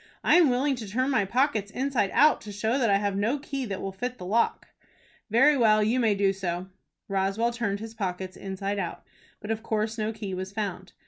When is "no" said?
3.15-3.37, 9.99-10.11